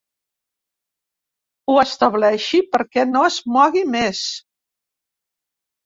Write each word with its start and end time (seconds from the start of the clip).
Ho 1.67 1.75
estableixi 1.83 2.63
perquè 2.73 3.07
no 3.13 3.25
es 3.31 3.39
mogui 3.59 3.87
més. 4.01 4.27